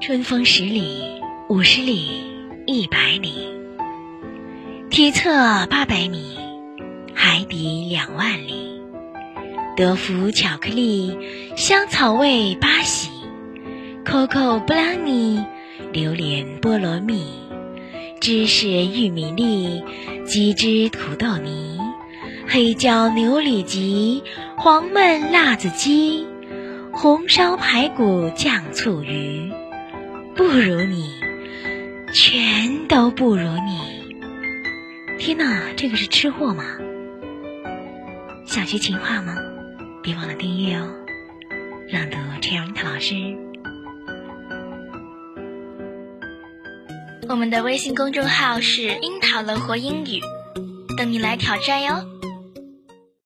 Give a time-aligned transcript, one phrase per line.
[0.00, 1.02] 春风十里，
[1.50, 2.24] 五十里，
[2.66, 3.34] 一百里，
[4.88, 6.38] 体测八百米，
[7.12, 8.80] 海底两万里。
[9.76, 11.14] 德芙巧克力，
[11.54, 13.10] 香草味八喜
[14.06, 15.44] ，Coco 布朗尼，
[15.92, 17.22] 榴莲菠萝蜜，
[18.22, 19.84] 芝士玉米粒，
[20.24, 21.78] 鸡汁土豆泥，
[22.48, 24.22] 黑椒牛里脊，
[24.56, 26.26] 黄焖辣子鸡，
[26.90, 29.49] 红烧排骨酱醋鱼。
[30.40, 31.20] 不如你，
[32.14, 34.16] 全都不如你！
[35.18, 36.64] 天哪，这个是吃货吗？
[38.46, 39.34] 想学情话吗？
[40.02, 40.88] 别忘了订阅哦！
[41.92, 43.14] 朗读陈英塔老师。
[47.28, 50.20] 我们的微信公众号是“樱桃乐活英语”，
[50.96, 52.02] 等你来挑战哟。